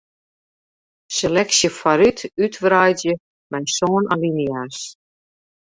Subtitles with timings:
[1.15, 3.13] Seleksje foarút útwreidzje
[3.51, 4.79] mei sân alinea's.